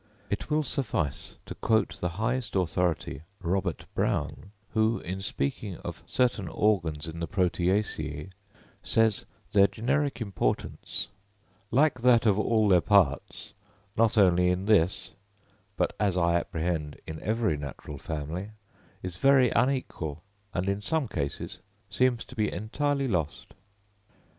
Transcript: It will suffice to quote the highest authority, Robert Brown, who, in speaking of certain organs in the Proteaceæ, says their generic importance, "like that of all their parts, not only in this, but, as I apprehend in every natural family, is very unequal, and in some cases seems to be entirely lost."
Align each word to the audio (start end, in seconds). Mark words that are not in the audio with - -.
It 0.31 0.49
will 0.49 0.63
suffice 0.63 1.35
to 1.45 1.53
quote 1.53 1.99
the 2.01 2.09
highest 2.17 2.55
authority, 2.55 3.21
Robert 3.39 3.85
Brown, 3.93 4.49
who, 4.73 4.97
in 4.99 5.21
speaking 5.21 5.77
of 5.77 6.01
certain 6.07 6.47
organs 6.47 7.07
in 7.07 7.19
the 7.19 7.27
Proteaceæ, 7.27 8.31
says 8.81 9.25
their 9.51 9.67
generic 9.67 10.19
importance, 10.19 11.09
"like 11.69 12.01
that 12.01 12.25
of 12.25 12.39
all 12.39 12.67
their 12.67 12.81
parts, 12.81 13.53
not 13.95 14.17
only 14.17 14.49
in 14.49 14.65
this, 14.65 15.13
but, 15.77 15.93
as 15.99 16.17
I 16.17 16.33
apprehend 16.35 16.99
in 17.05 17.21
every 17.21 17.55
natural 17.55 17.99
family, 17.99 18.49
is 19.03 19.17
very 19.17 19.51
unequal, 19.51 20.23
and 20.51 20.67
in 20.67 20.81
some 20.81 21.07
cases 21.07 21.59
seems 21.91 22.25
to 22.25 22.35
be 22.35 22.51
entirely 22.51 23.07
lost." 23.07 23.53